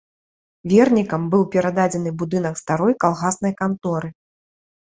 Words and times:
Вернікам 0.71 1.27
быў 1.33 1.43
перададзены 1.55 2.13
будынак 2.21 2.55
старой 2.63 2.93
калгаснай 3.07 3.53
канторы. 3.61 4.09